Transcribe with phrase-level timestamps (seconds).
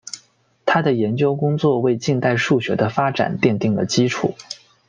[0.65, 4.33] 他的研究工作为近代数学的发展奠定了基础。